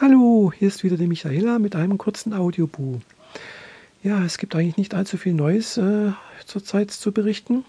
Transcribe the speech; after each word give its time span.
Hallo, 0.00 0.52
hier 0.56 0.68
ist 0.68 0.84
wieder 0.84 0.96
die 0.96 1.08
Michaela 1.08 1.58
mit 1.58 1.74
einem 1.74 1.98
kurzen 1.98 2.32
Audiobuch. 2.32 3.00
Ja, 4.04 4.24
es 4.24 4.38
gibt 4.38 4.54
eigentlich 4.54 4.76
nicht 4.76 4.94
allzu 4.94 5.16
viel 5.16 5.34
Neues 5.34 5.76
äh, 5.76 6.12
zurzeit 6.46 6.92
zu 6.92 7.10
berichten. 7.10 7.64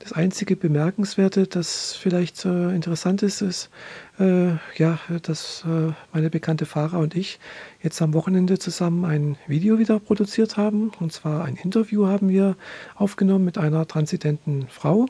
Das 0.00 0.12
einzige 0.12 0.56
Bemerkenswerte, 0.56 1.46
das 1.46 1.94
vielleicht 1.94 2.44
äh, 2.44 2.74
interessant 2.74 3.22
ist, 3.22 3.42
ist, 3.42 3.70
äh, 4.18 4.54
ja, 4.74 4.98
dass 5.22 5.64
äh, 5.64 5.92
meine 6.12 6.30
bekannte 6.30 6.66
Fahrer 6.66 6.98
und 6.98 7.14
ich 7.14 7.38
jetzt 7.80 8.02
am 8.02 8.12
Wochenende 8.12 8.58
zusammen 8.58 9.04
ein 9.04 9.36
Video 9.46 9.78
wieder 9.78 10.00
produziert 10.00 10.56
haben. 10.56 10.90
Und 10.98 11.12
zwar 11.12 11.44
ein 11.44 11.54
Interview 11.54 12.08
haben 12.08 12.28
wir 12.28 12.56
aufgenommen 12.96 13.44
mit 13.44 13.56
einer 13.56 13.86
transidenten 13.86 14.66
Frau, 14.68 15.06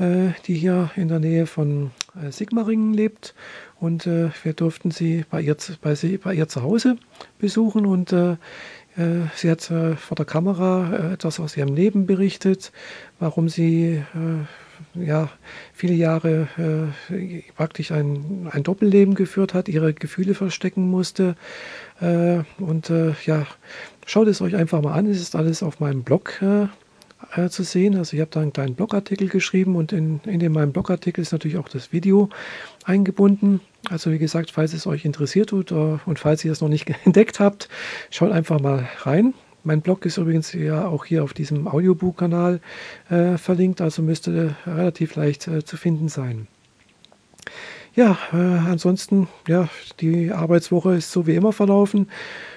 äh, 0.00 0.30
die 0.48 0.54
hier 0.54 0.90
in 0.96 1.06
der 1.06 1.20
Nähe 1.20 1.46
von 1.46 1.92
Sigmaringen 2.30 2.94
lebt. 2.94 3.34
Und 3.80 4.06
äh, 4.06 4.30
wir 4.42 4.52
durften 4.52 4.90
sie 4.90 5.24
bei 5.30 5.40
ihr, 5.40 5.56
bei, 5.80 5.94
sie, 5.94 6.18
bei 6.18 6.34
ihr 6.34 6.48
zu 6.48 6.62
Hause 6.62 6.96
besuchen 7.38 7.86
und 7.86 8.12
äh, 8.12 8.36
sie 9.34 9.50
hat 9.50 9.70
äh, 9.70 9.96
vor 9.96 10.14
der 10.14 10.24
Kamera 10.24 10.92
äh, 10.92 11.12
etwas 11.14 11.40
aus 11.40 11.56
ihrem 11.56 11.74
Leben 11.74 12.06
berichtet, 12.06 12.70
warum 13.18 13.48
sie 13.48 14.02
ja, 14.94 15.28
viele 15.72 15.94
Jahre 15.94 16.48
äh, 17.10 17.42
praktisch 17.56 17.90
ein, 17.90 18.48
ein 18.50 18.62
Doppelleben 18.62 19.14
geführt 19.14 19.54
hat, 19.54 19.68
ihre 19.68 19.92
Gefühle 19.94 20.34
verstecken 20.34 20.88
musste. 20.88 21.36
Äh, 22.00 22.40
und 22.58 22.90
äh, 22.90 23.14
ja, 23.24 23.46
schaut 24.06 24.28
es 24.28 24.40
euch 24.40 24.56
einfach 24.56 24.82
mal 24.82 24.92
an. 24.92 25.06
Es 25.06 25.20
ist 25.20 25.36
alles 25.36 25.62
auf 25.62 25.80
meinem 25.80 26.02
Blog 26.02 26.40
äh, 27.36 27.48
zu 27.48 27.62
sehen. 27.62 27.96
Also 27.96 28.14
ich 28.14 28.20
habe 28.20 28.30
da 28.30 28.40
einen 28.40 28.52
kleinen 28.52 28.74
Blogartikel 28.74 29.28
geschrieben 29.28 29.76
und 29.76 29.92
in, 29.92 30.20
in 30.24 30.52
meinem 30.52 30.72
Blogartikel 30.72 31.22
ist 31.22 31.32
natürlich 31.32 31.58
auch 31.58 31.68
das 31.68 31.92
Video 31.92 32.28
eingebunden. 32.84 33.60
Also 33.90 34.10
wie 34.10 34.18
gesagt, 34.18 34.50
falls 34.50 34.72
es 34.72 34.86
euch 34.86 35.04
interessiert 35.04 35.50
tut 35.50 35.72
uh, 35.72 35.98
und 36.06 36.18
falls 36.18 36.44
ihr 36.44 36.52
es 36.52 36.60
noch 36.60 36.68
nicht 36.68 36.90
entdeckt 37.04 37.40
habt, 37.40 37.68
schaut 38.10 38.32
einfach 38.32 38.60
mal 38.60 38.88
rein. 39.02 39.34
Mein 39.62 39.80
Blog 39.80 40.04
ist 40.04 40.18
übrigens 40.18 40.52
ja 40.52 40.86
auch 40.86 41.06
hier 41.06 41.24
auf 41.24 41.32
diesem 41.32 41.66
Audiobook-Kanal 41.66 42.60
äh, 43.08 43.38
verlinkt, 43.38 43.80
also 43.80 44.02
müsste 44.02 44.56
relativ 44.66 45.14
leicht 45.16 45.48
äh, 45.48 45.64
zu 45.64 45.78
finden 45.78 46.08
sein. 46.08 46.48
Ja, 47.94 48.18
äh, 48.32 48.36
ansonsten, 48.36 49.28
ja, 49.46 49.68
die 50.00 50.32
Arbeitswoche 50.32 50.96
ist 50.96 51.12
so 51.12 51.26
wie 51.26 51.36
immer 51.36 51.52
verlaufen. 51.52 52.10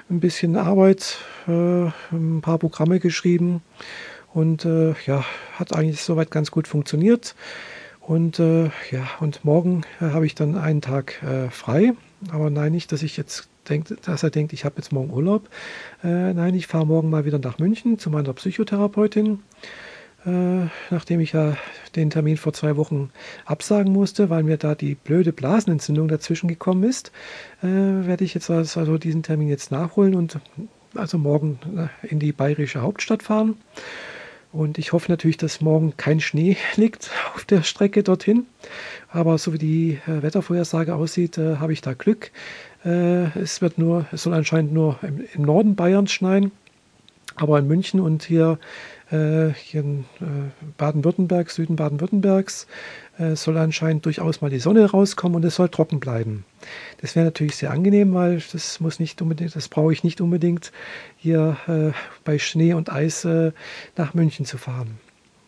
Ein 0.10 0.20
bisschen 0.20 0.56
Arbeit, 0.56 1.20
äh, 1.48 1.86
ein 2.12 2.42
paar 2.42 2.58
Programme 2.58 3.00
geschrieben 3.00 3.62
und 4.38 4.66
äh, 4.66 4.94
ja, 5.08 5.26
hat 5.54 5.74
eigentlich 5.74 6.04
soweit 6.04 6.30
ganz 6.30 6.52
gut 6.52 6.68
funktioniert. 6.68 7.34
Und 8.00 8.38
äh, 8.38 8.66
ja, 8.92 9.10
und 9.20 9.44
morgen 9.44 9.82
äh, 10.00 10.12
habe 10.12 10.28
ich 10.28 10.36
dann 10.36 10.56
einen 10.56 10.82
Tag 10.82 11.24
äh, 11.24 11.50
frei. 11.50 11.94
Aber 12.30 12.52
nein, 12.52 12.72
nicht, 12.72 12.92
dass 12.92 13.02
ich 13.02 13.18
jetzt 13.18 13.50
denke, 13.68 13.98
dass 14.06 14.22
er 14.22 14.30
denkt, 14.30 14.54
ich 14.54 14.64
habe 14.64 14.76
jetzt 14.78 14.92
morgen 14.92 15.10
Urlaub. 15.10 15.50
Äh, 16.04 16.36
nein, 16.36 16.54
ich 16.54 16.68
fahre 16.68 16.86
morgen 16.86 17.10
mal 17.10 17.26
wieder 17.26 17.40
nach 17.40 17.58
München 17.58 17.98
zu 17.98 18.12
meiner 18.12 18.32
Psychotherapeutin. 18.34 19.40
Äh, 20.24 20.68
nachdem 20.92 21.20
ich 21.20 21.32
ja 21.32 21.58
den 21.96 22.12
Termin 22.12 22.38
vor 22.38 22.54
zwei 22.54 22.78
Wochen 22.78 23.10
absagen 23.46 23.92
musste, 23.92 24.30
weil 24.30 24.44
mir 24.44 24.58
da 24.58 24.76
die 24.76 24.94
blöde 24.94 25.34
Blasenentzündung 25.34 26.10
dazwischen 26.10 26.48
gekommen 26.48 26.84
ist, 26.84 27.12
werde 27.62 28.24
ich 28.24 28.36
jetzt 28.36 28.52
also 28.52 29.00
diesen 29.00 29.24
Termin 29.24 29.48
jetzt 29.48 29.72
nachholen 29.72 30.14
und 30.14 30.38
also 30.94 31.18
morgen 31.18 31.90
in 32.04 32.20
die 32.20 32.34
bayerische 32.34 32.82
Hauptstadt 32.84 33.24
fahren. 33.24 33.56
Und 34.52 34.78
ich 34.78 34.94
hoffe 34.94 35.12
natürlich, 35.12 35.38
dass 35.38 35.62
morgen 35.62 35.96
kein 35.98 36.20
Schnee 36.20 36.58
liegt 36.76 37.12
auf 37.36 37.46
der 37.46 37.64
Strecke 37.64 38.04
dorthin. 38.04 38.46
Aber 39.10 39.38
so 39.38 39.54
wie 39.54 39.58
die 39.58 40.00
äh, 40.08 40.22
Wettervorhersage 40.24 40.96
aussieht, 40.96 41.38
äh, 41.38 41.58
habe 41.58 41.74
ich 41.74 41.82
da 41.82 41.94
Glück. 41.94 42.32
Äh, 42.86 43.38
es 43.40 43.62
wird 43.62 43.78
nur, 43.78 44.06
es 44.12 44.24
soll 44.24 44.34
anscheinend 44.34 44.74
nur 44.74 45.00
im, 45.02 45.24
im 45.34 45.42
Norden 45.44 45.76
Bayerns 45.76 46.12
schneien. 46.12 46.52
Aber 47.36 47.60
in 47.60 47.68
München 47.68 48.00
und 48.00 48.24
hier, 48.24 48.58
äh, 49.12 49.50
hier 49.50 49.82
in 49.82 50.00
äh, 50.22 50.26
Baden-Württemberg, 50.78 51.52
Süden 51.52 51.76
Baden-Württembergs, 51.76 52.66
äh, 53.20 53.36
soll 53.36 53.58
anscheinend 53.58 54.06
durchaus 54.06 54.42
mal 54.42 54.50
die 54.50 54.60
Sonne 54.60 54.90
rauskommen 54.90 55.36
und 55.36 55.46
es 55.46 55.56
soll 55.56 55.70
trocken 55.70 56.00
bleiben. 56.00 56.46
Das 57.02 57.16
wäre 57.16 57.26
natürlich 57.26 57.56
sehr 57.56 57.72
angenehm, 57.72 58.14
weil 58.14 58.42
das 58.52 58.80
muss 58.80 59.00
nicht 59.00 59.22
unbedingt, 59.22 59.56
das 59.56 59.68
brauche 59.68 59.94
ich 59.94 60.04
nicht 60.04 60.22
unbedingt, 60.22 60.72
hier 61.18 61.58
äh, 61.68 61.92
bei 62.24 62.40
Schnee 62.40 62.74
und 62.74 62.92
Eis 62.92 63.26
äh, 63.26 63.52
nach 63.96 64.14
München 64.14 64.46
zu 64.46 64.58
fahren. 64.58 65.00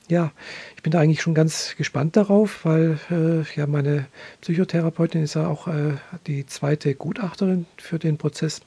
Ja, 0.09 0.31
ich 0.75 0.81
bin 0.81 0.91
da 0.91 0.99
eigentlich 0.99 1.21
schon 1.21 1.35
ganz 1.35 1.75
gespannt 1.77 2.17
darauf, 2.17 2.65
weil 2.65 2.97
äh, 3.11 3.43
ja 3.55 3.67
meine 3.67 4.07
Psychotherapeutin 4.41 5.21
ist 5.21 5.35
ja 5.35 5.47
auch 5.47 5.67
äh, 5.67 5.97
die 6.25 6.47
zweite 6.47 6.95
Gutachterin 6.95 7.67
für 7.77 7.99
den 7.99 8.17
Prozess 8.17 8.61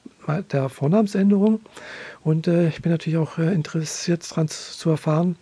der 0.53 0.69
Vornamensänderung. 0.69 1.60
Und 2.22 2.47
äh, 2.47 2.69
ich 2.69 2.83
bin 2.83 2.93
natürlich 2.93 3.19
auch 3.19 3.38
äh, 3.38 3.53
interessiert 3.53 4.28
daran 4.31 4.49
zu 4.49 4.91
erfahren, 4.91 5.37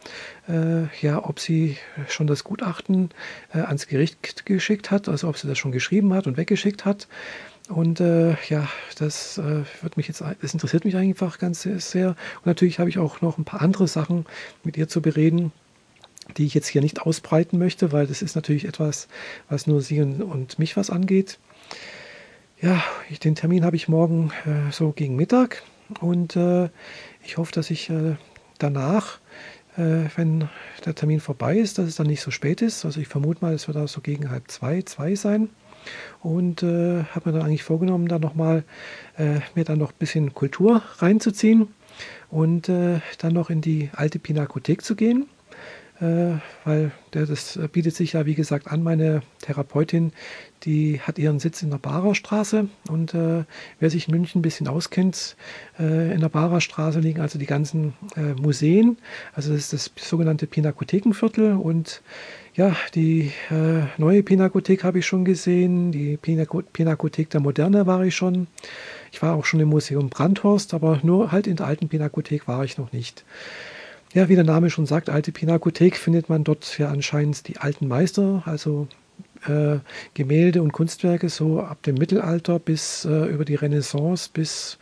äh, 0.48 0.84
ja, 1.00 1.24
ob 1.24 1.40
sie 1.40 1.76
schon 2.08 2.26
das 2.26 2.44
Gutachten 2.44 3.10
äh, 3.52 3.58
ans 3.58 3.86
Gericht 3.86 4.46
geschickt 4.46 4.90
hat, 4.90 5.08
also 5.08 5.28
ob 5.28 5.36
sie 5.36 5.48
das 5.48 5.58
schon 5.58 5.72
geschrieben 5.72 6.14
hat 6.14 6.26
und 6.26 6.36
weggeschickt 6.36 6.84
hat. 6.84 7.08
Und 7.68 8.00
äh, 8.00 8.34
ja, 8.48 8.68
das 8.98 9.38
äh, 9.38 9.62
wird 9.82 9.96
mich 9.96 10.08
jetzt, 10.08 10.22
das 10.42 10.52
interessiert 10.52 10.84
mich 10.84 10.96
einfach 10.96 11.38
ganz 11.38 11.62
sehr. 11.62 12.08
Und 12.08 12.46
natürlich 12.46 12.80
habe 12.80 12.90
ich 12.90 12.98
auch 12.98 13.20
noch 13.20 13.38
ein 13.38 13.44
paar 13.44 13.62
andere 13.62 13.86
Sachen 13.86 14.26
mit 14.64 14.76
ihr 14.76 14.88
zu 14.88 15.00
bereden, 15.00 15.52
die 16.36 16.46
ich 16.46 16.54
jetzt 16.54 16.66
hier 16.66 16.82
nicht 16.82 17.02
ausbreiten 17.02 17.58
möchte, 17.58 17.92
weil 17.92 18.06
das 18.06 18.22
ist 18.22 18.34
natürlich 18.34 18.64
etwas, 18.64 19.08
was 19.48 19.66
nur 19.66 19.80
sie 19.82 20.00
und, 20.00 20.22
und 20.22 20.58
mich 20.58 20.76
was 20.76 20.90
angeht. 20.90 21.38
Ja, 22.62 22.84
ich, 23.08 23.18
den 23.18 23.34
Termin 23.34 23.64
habe 23.64 23.76
ich 23.76 23.88
morgen 23.88 24.32
äh, 24.44 24.70
so 24.70 24.92
gegen 24.92 25.16
Mittag 25.16 25.62
und 26.00 26.36
äh, 26.36 26.68
ich 27.24 27.38
hoffe, 27.38 27.52
dass 27.52 27.70
ich 27.70 27.88
äh, 27.88 28.16
danach, 28.58 29.18
äh, 29.78 30.10
wenn 30.16 30.46
der 30.84 30.94
Termin 30.94 31.20
vorbei 31.20 31.56
ist, 31.56 31.78
dass 31.78 31.86
es 31.86 31.96
dann 31.96 32.06
nicht 32.06 32.20
so 32.20 32.30
spät 32.30 32.60
ist. 32.60 32.84
Also 32.84 33.00
ich 33.00 33.08
vermute 33.08 33.42
mal, 33.42 33.54
es 33.54 33.66
wird 33.66 33.78
da 33.78 33.88
so 33.88 34.02
gegen 34.02 34.30
halb 34.30 34.50
zwei, 34.50 34.82
zwei 34.82 35.14
sein. 35.14 35.48
Und 36.22 36.62
äh, 36.62 37.04
habe 37.04 37.30
mir 37.30 37.38
dann 37.38 37.46
eigentlich 37.46 37.62
vorgenommen, 37.62 38.08
da 38.08 38.18
nochmal 38.18 38.64
äh, 39.16 39.40
mir 39.54 39.64
dann 39.64 39.78
noch 39.78 39.92
ein 39.92 39.98
bisschen 39.98 40.34
Kultur 40.34 40.82
reinzuziehen 40.98 41.68
und 42.28 42.68
dann 42.68 43.32
noch 43.32 43.50
in 43.50 43.60
die 43.60 43.90
alte 43.94 44.18
Pinakothek 44.18 44.84
zu 44.84 44.94
gehen 44.94 45.22
äh, 45.22 45.39
weil 46.00 46.92
der, 47.12 47.26
das 47.26 47.58
bietet 47.72 47.94
sich 47.94 48.14
ja, 48.14 48.24
wie 48.24 48.34
gesagt, 48.34 48.68
an. 48.68 48.82
Meine 48.82 49.22
Therapeutin, 49.42 50.12
die 50.64 51.00
hat 51.00 51.18
ihren 51.18 51.38
Sitz 51.40 51.62
in 51.62 51.70
der 51.70 51.78
Barer 51.78 52.14
Straße 52.14 52.68
und 52.88 53.14
äh, 53.14 53.44
wer 53.78 53.90
sich 53.90 54.08
in 54.08 54.14
München 54.14 54.40
ein 54.40 54.42
bisschen 54.42 54.68
auskennt, 54.68 55.36
äh, 55.78 56.12
in 56.12 56.20
der 56.20 56.28
Barer 56.28 56.60
Straße 56.60 57.00
liegen 57.00 57.20
also 57.20 57.38
die 57.38 57.46
ganzen 57.46 57.94
äh, 58.16 58.34
Museen. 58.40 58.98
Also 59.34 59.52
das 59.52 59.72
ist 59.72 59.96
das 59.96 60.08
sogenannte 60.08 60.46
Pinakothekenviertel 60.46 61.54
und 61.54 62.02
ja, 62.54 62.74
die 62.94 63.32
äh, 63.50 63.82
neue 63.96 64.22
Pinakothek 64.22 64.84
habe 64.84 64.98
ich 64.98 65.06
schon 65.06 65.24
gesehen, 65.24 65.92
die 65.92 66.16
Pinako 66.16 66.62
Pinakothek 66.62 67.30
der 67.30 67.40
Moderne 67.40 67.86
war 67.86 68.04
ich 68.04 68.14
schon. 68.14 68.48
Ich 69.12 69.22
war 69.22 69.34
auch 69.34 69.44
schon 69.44 69.60
im 69.60 69.68
Museum 69.68 70.08
Brandhorst, 70.10 70.74
aber 70.74 71.00
nur 71.02 71.32
halt 71.32 71.46
in 71.46 71.56
der 71.56 71.66
alten 71.66 71.88
Pinakothek 71.88 72.48
war 72.48 72.64
ich 72.64 72.76
noch 72.76 72.92
nicht. 72.92 73.24
Ja, 74.12 74.28
wie 74.28 74.34
der 74.34 74.44
Name 74.44 74.70
schon 74.70 74.86
sagt, 74.86 75.08
alte 75.08 75.30
Pinakothek 75.30 75.96
findet 75.96 76.28
man 76.28 76.42
dort 76.42 76.78
ja 76.78 76.88
anscheinend 76.90 77.46
die 77.46 77.58
alten 77.58 77.86
Meister, 77.86 78.42
also 78.44 78.88
äh, 79.46 79.78
Gemälde 80.14 80.62
und 80.62 80.72
Kunstwerke 80.72 81.28
so 81.28 81.60
ab 81.60 81.82
dem 81.84 81.94
Mittelalter 81.94 82.58
bis 82.58 83.04
äh, 83.04 83.26
über 83.26 83.44
die 83.44 83.54
Renaissance 83.54 84.28
bis 84.32 84.78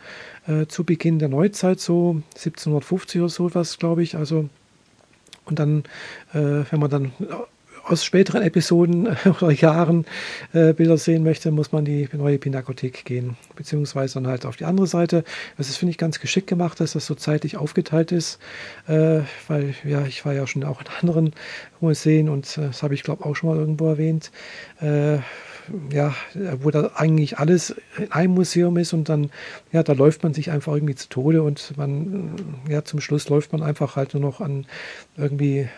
äh, 0.47 0.65
zu 0.65 0.83
Beginn 0.83 1.19
der 1.19 1.29
Neuzeit, 1.29 1.79
so 1.79 2.21
1750 2.35 3.21
oder 3.21 3.29
so 3.29 3.53
was, 3.53 3.77
glaube 3.77 4.01
ich. 4.01 4.15
Also 4.15 4.49
und 5.45 5.59
dann, 5.59 5.83
äh, 6.33 6.63
wenn 6.69 6.79
man 6.79 6.89
dann 6.89 7.11
aus 7.91 8.03
späteren 8.03 8.41
Episoden 8.41 9.07
oder 9.25 9.51
Jahren 9.51 10.05
äh, 10.53 10.73
Bilder 10.73 10.97
sehen 10.97 11.23
möchte, 11.23 11.51
muss 11.51 11.71
man 11.71 11.85
die 11.85 12.07
neue 12.13 12.37
Pinakothek 12.37 13.05
gehen, 13.05 13.37
beziehungsweise 13.55 14.15
dann 14.15 14.27
halt 14.27 14.45
auf 14.45 14.55
die 14.55 14.65
andere 14.65 14.87
Seite. 14.87 15.23
Das 15.57 15.69
ist, 15.69 15.77
finde 15.77 15.91
ich, 15.91 15.97
ganz 15.97 16.19
geschickt 16.19 16.47
gemacht, 16.47 16.79
dass 16.79 16.93
das 16.93 17.05
so 17.05 17.15
zeitlich 17.15 17.57
aufgeteilt 17.57 18.11
ist, 18.11 18.39
äh, 18.87 19.21
weil 19.47 19.73
ja, 19.83 20.05
ich 20.05 20.25
war 20.25 20.33
ja 20.33 20.47
schon 20.47 20.63
auch 20.63 20.81
in 20.81 20.87
anderen 21.01 21.33
Museen 21.79 22.29
und 22.29 22.57
äh, 22.57 22.67
das 22.67 22.83
habe 22.83 22.93
ich, 22.93 23.03
glaube 23.03 23.25
auch 23.25 23.35
schon 23.35 23.49
mal 23.49 23.57
irgendwo 23.57 23.87
erwähnt. 23.87 24.31
Ja, 25.91 26.15
wo 26.61 26.71
da 26.71 26.91
eigentlich 26.95 27.37
alles 27.39 27.75
in 27.97 28.11
einem 28.11 28.33
Museum 28.33 28.77
ist 28.77 28.93
und 28.93 29.09
dann, 29.09 29.29
ja, 29.71 29.83
da 29.83 29.93
läuft 29.93 30.23
man 30.23 30.33
sich 30.33 30.51
einfach 30.51 30.73
irgendwie 30.73 30.95
zu 30.95 31.09
Tode 31.09 31.43
und 31.43 31.77
man, 31.77 32.35
ja, 32.67 32.83
zum 32.83 33.01
Schluss 33.01 33.29
läuft 33.29 33.51
man 33.51 33.61
einfach 33.61 33.95
halt 33.95 34.13
nur 34.13 34.21
noch 34.21 34.41
an 34.41 34.65
irgendwie 35.17 35.59
äh, 35.59 35.69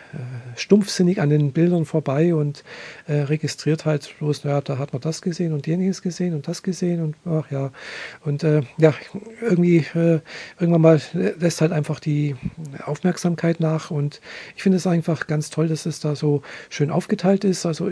stumpfsinnig 0.56 1.20
an 1.20 1.30
den 1.30 1.52
Bildern 1.52 1.84
vorbei 1.84 2.34
und 2.34 2.64
äh, 3.06 3.22
registriert 3.22 3.84
halt 3.84 4.14
bloß, 4.18 4.44
ja, 4.44 4.60
da 4.60 4.78
hat 4.78 4.92
man 4.92 5.02
das 5.02 5.22
gesehen 5.22 5.52
und 5.52 5.66
jenes 5.66 6.02
gesehen 6.02 6.34
und 6.34 6.48
das 6.48 6.62
gesehen 6.62 7.02
und 7.02 7.16
ach 7.24 7.50
ja, 7.50 7.70
und 8.24 8.44
äh, 8.44 8.62
ja, 8.78 8.94
irgendwie 9.40 9.78
äh, 9.94 10.20
irgendwann 10.58 10.80
mal 10.80 11.00
lässt 11.12 11.60
halt 11.60 11.72
einfach 11.72 12.00
die 12.00 12.36
Aufmerksamkeit 12.84 13.60
nach 13.60 13.90
und 13.90 14.20
ich 14.56 14.62
finde 14.62 14.76
es 14.76 14.86
einfach 14.86 15.26
ganz 15.26 15.50
toll, 15.50 15.68
dass 15.68 15.86
es 15.86 16.00
da 16.00 16.14
so 16.14 16.42
schön 16.70 16.90
aufgeteilt 16.90 17.44
ist, 17.44 17.66
also 17.66 17.90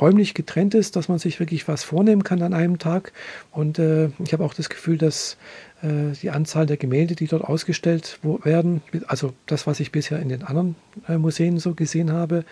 räumlich 0.00 0.34
getrennt 0.34 0.74
ist, 0.74 0.96
dass 0.96 1.08
man 1.08 1.18
sich 1.18 1.31
sich 1.32 1.40
wirklich 1.40 1.66
was 1.68 1.84
vornehmen 1.84 2.24
kann 2.24 2.42
an 2.42 2.54
einem 2.54 2.78
Tag. 2.78 3.12
Und 3.50 3.78
äh, 3.78 4.10
ich 4.24 4.32
habe 4.32 4.44
auch 4.44 4.54
das 4.54 4.68
Gefühl, 4.68 4.98
dass 4.98 5.36
äh, 5.82 6.14
die 6.20 6.30
Anzahl 6.30 6.66
der 6.66 6.76
Gemälde, 6.76 7.14
die 7.14 7.26
dort 7.26 7.44
ausgestellt 7.44 8.18
werden, 8.22 8.82
also 9.06 9.32
das, 9.46 9.66
was 9.66 9.80
ich 9.80 9.92
bisher 9.92 10.18
in 10.18 10.28
den 10.28 10.42
anderen 10.42 10.76
äh, 11.08 11.18
Museen 11.18 11.58
so 11.58 11.74
gesehen 11.74 12.12
habe, 12.12 12.44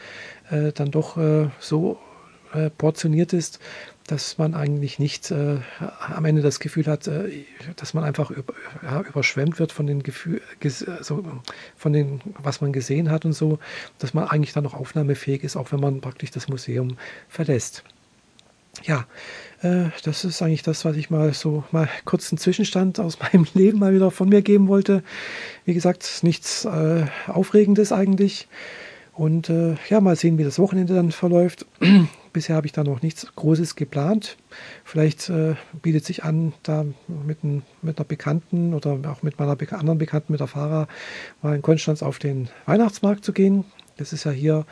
äh, 0.51 0.73
dann 0.73 0.91
doch 0.91 1.17
äh, 1.17 1.49
so 1.59 1.99
portioniert 2.79 3.33
ist, 3.33 3.61
dass 4.11 4.39
man 4.39 4.55
eigentlich 4.55 4.99
nicht 4.99 5.31
äh, 5.31 5.59
am 6.01 6.25
Ende 6.25 6.43
das 6.43 6.59
Gefühl 6.59 6.87
hat, 6.87 7.07
äh, 7.07 7.45
dass 7.77 7.95
man 7.95 8.03
einfach 8.03 8.31
über, 8.31 8.55
ja, 8.83 9.03
überschwemmt 9.03 9.61
wird 9.61 9.71
von 9.71 9.87
den 9.87 10.03
Gefühl, 10.03 10.43
also 10.87 11.25
von 11.77 11.93
den, 11.93 12.21
was 12.43 12.61
man 12.61 12.73
gesehen 12.73 13.11
hat 13.11 13.25
und 13.25 13.35
so, 13.35 13.61
dass 13.99 14.13
man 14.13 14.27
eigentlich 14.27 14.53
dann 14.53 14.65
noch 14.65 14.75
aufnahmefähig 14.75 15.45
ist, 15.45 15.57
auch 15.57 15.71
wenn 15.71 15.81
man 15.81 16.01
praktisch 16.01 16.33
das 16.33 16.49
Museum 16.49 16.97
verlässt. 17.29 17.85
Ja, 18.83 19.07
äh, 19.63 19.91
das 20.05 20.25
ist 20.25 20.41
eigentlich 20.43 20.63
das, 20.63 20.85
was 20.85 20.97
ich 20.97 21.11
mal 21.11 21.33
so 21.35 21.65
mal 21.71 21.89
kurz 22.05 22.33
einen 22.33 22.39
Zwischenstand 22.39 22.99
aus 22.99 23.19
meinem 23.33 23.47
Leben 23.55 23.79
mal 23.79 23.95
wieder 23.95 24.11
von 24.11 24.29
mir 24.29 24.43
geben 24.43 24.69
wollte. 24.69 25.03
Wie 25.65 25.75
gesagt, 25.75 26.21
nichts 26.23 26.65
äh, 26.65 27.07
Aufregendes 27.27 27.93
eigentlich. 27.93 28.49
Und 29.13 29.51
äh, 29.51 29.75
ja, 29.91 30.01
mal 30.01 30.17
sehen, 30.17 30.39
wie 30.39 30.45
das 30.45 30.59
Wochenende 30.59 30.95
dann 30.95 31.13
verläuft. 31.13 31.67
Bisher 32.33 32.57
habe 32.57 32.67
ich 32.67 32.73
da 32.73 32.85
noch 32.85 33.03
nichts 33.03 33.27
Großes 33.35 33.77
geplant. 33.77 34.39
Vielleicht 34.85 35.29
äh, 35.29 35.57
bietet 35.83 36.07
sich 36.07 36.25
an, 36.25 36.55
da 36.63 36.87
mit, 37.27 37.45
ein, 37.45 37.63
mit, 37.83 37.99
einer 37.99 38.07
Bekannten 38.07 38.73
oder 38.73 38.99
auch 39.11 39.23
mit 39.23 39.39
meiner 39.39 39.57
Be 39.57 39.71
anderen 39.73 39.99
Bekannten, 39.99 40.33
mit 40.33 40.41
der 40.41 40.47
Fahrer, 40.47 40.87
mal 41.43 41.57
in 41.57 41.61
Konstanz 41.61 42.03
auf 42.03 42.19
den 42.19 42.49
Weihnachtsmarkt 42.67 43.25
zu 43.25 43.33
gehen. 43.33 43.65
Das 43.97 44.15
ist 44.15 44.25
ja 44.25 44.31
hier, 44.31 44.65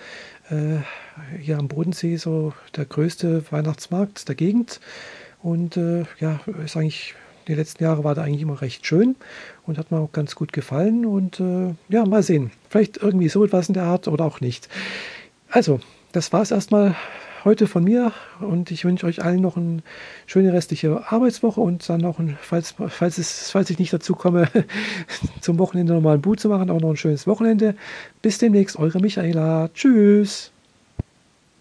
äh, 0.50 0.78
hier 1.38 1.58
am 1.58 1.68
Bodensee 1.68 2.16
so 2.16 2.52
der 2.76 2.84
größte 2.84 3.44
Weihnachtsmarkt 3.50 4.28
der 4.28 4.34
Gegend. 4.34 4.80
Und 5.42 5.76
äh, 5.76 6.04
ja, 6.18 6.40
ist 6.64 6.76
eigentlich 6.76 7.14
die 7.46 7.54
letzten 7.54 7.82
Jahre 7.82 8.04
war 8.04 8.14
da 8.14 8.22
eigentlich 8.22 8.42
immer 8.42 8.60
recht 8.60 8.86
schön 8.86 9.16
und 9.66 9.78
hat 9.78 9.90
mir 9.90 9.98
auch 9.98 10.12
ganz 10.12 10.34
gut 10.34 10.52
gefallen. 10.52 11.06
Und 11.06 11.40
äh, 11.40 11.74
ja, 11.88 12.04
mal 12.04 12.22
sehen. 12.22 12.50
Vielleicht 12.68 12.98
irgendwie 12.98 13.28
so 13.28 13.44
etwas 13.44 13.68
in 13.68 13.74
der 13.74 13.84
Art 13.84 14.08
oder 14.08 14.24
auch 14.24 14.40
nicht. 14.40 14.68
Also, 15.50 15.80
das 16.12 16.32
war 16.32 16.42
es 16.42 16.50
erstmal 16.50 16.94
heute 17.48 17.66
von 17.66 17.82
mir 17.82 18.12
und 18.40 18.70
ich 18.70 18.84
wünsche 18.84 19.06
euch 19.06 19.24
allen 19.24 19.40
noch 19.40 19.56
eine 19.56 19.78
schöne 20.26 20.52
restliche 20.52 21.10
Arbeitswoche 21.10 21.62
und 21.62 21.88
dann 21.88 22.02
noch, 22.02 22.18
ein, 22.18 22.36
falls, 22.42 22.74
falls, 22.88 23.16
es, 23.16 23.50
falls 23.50 23.70
ich 23.70 23.78
nicht 23.78 23.90
dazu 23.90 24.14
komme, 24.14 24.48
zum 25.40 25.58
Wochenende 25.58 25.94
nochmal 25.94 26.16
ein 26.16 26.20
Boot 26.20 26.40
zu 26.40 26.50
machen, 26.50 26.68
auch 26.68 26.80
noch 26.82 26.90
ein 26.90 26.98
schönes 26.98 27.26
Wochenende. 27.26 27.74
Bis 28.20 28.36
demnächst, 28.36 28.78
eure 28.78 29.00
Michaela. 29.00 29.70
Tschüss. 29.72 30.52